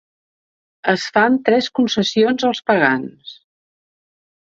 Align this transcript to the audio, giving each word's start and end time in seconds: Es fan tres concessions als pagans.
Es 0.93 1.03
fan 1.17 1.37
tres 1.51 1.69
concessions 1.81 2.49
als 2.53 2.65
pagans. 2.73 3.39